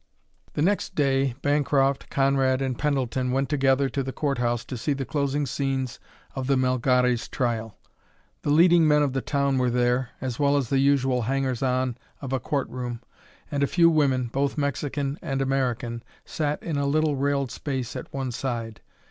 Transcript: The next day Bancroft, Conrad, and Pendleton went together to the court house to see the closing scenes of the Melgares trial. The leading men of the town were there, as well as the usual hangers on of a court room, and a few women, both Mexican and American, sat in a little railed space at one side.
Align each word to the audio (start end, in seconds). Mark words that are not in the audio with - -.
The 0.53 0.63
next 0.63 0.95
day 0.95 1.35
Bancroft, 1.43 2.09
Conrad, 2.09 2.59
and 2.59 2.75
Pendleton 2.75 3.29
went 3.31 3.49
together 3.49 3.87
to 3.89 4.01
the 4.01 4.11
court 4.11 4.39
house 4.39 4.65
to 4.65 4.75
see 4.75 4.93
the 4.93 5.05
closing 5.05 5.45
scenes 5.45 5.99
of 6.33 6.47
the 6.47 6.57
Melgares 6.57 7.29
trial. 7.29 7.77
The 8.41 8.49
leading 8.49 8.87
men 8.87 9.03
of 9.03 9.13
the 9.13 9.21
town 9.21 9.59
were 9.59 9.69
there, 9.69 10.09
as 10.19 10.39
well 10.39 10.57
as 10.57 10.69
the 10.69 10.79
usual 10.79 11.21
hangers 11.21 11.61
on 11.61 11.99
of 12.19 12.33
a 12.33 12.39
court 12.39 12.67
room, 12.69 13.01
and 13.51 13.61
a 13.61 13.67
few 13.67 13.91
women, 13.91 14.25
both 14.33 14.57
Mexican 14.57 15.19
and 15.21 15.39
American, 15.39 16.01
sat 16.25 16.63
in 16.63 16.77
a 16.79 16.87
little 16.87 17.15
railed 17.15 17.51
space 17.51 17.95
at 17.95 18.11
one 18.11 18.31
side. 18.31 18.81